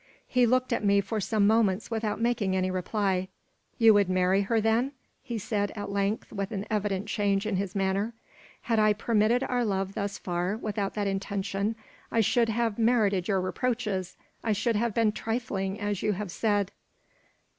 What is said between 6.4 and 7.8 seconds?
an evident change in his